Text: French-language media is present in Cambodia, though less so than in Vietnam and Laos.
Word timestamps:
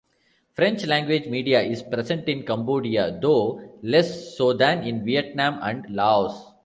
French-language 0.55 1.27
media 1.27 1.61
is 1.61 1.83
present 1.83 2.27
in 2.27 2.41
Cambodia, 2.43 3.19
though 3.21 3.77
less 3.83 4.35
so 4.35 4.51
than 4.51 4.81
in 4.81 5.05
Vietnam 5.05 5.59
and 5.61 5.85
Laos. 5.95 6.53